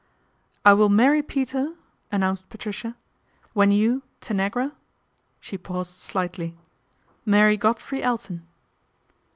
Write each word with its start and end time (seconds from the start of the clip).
4 0.63 0.71
I 0.71 0.73
will 0.73 0.89
marry 0.89 1.21
Peter," 1.21 1.75
announced 2.11 2.49
Patricia," 2.49 2.95
when 3.53 3.69
you, 3.69 4.01
Tanagra," 4.19 4.71
she 5.39 5.59
paused 5.59 5.95
slightly," 5.97 6.57
marry 7.23 7.55
Godfrey 7.55 8.01
Elton." 8.01 8.47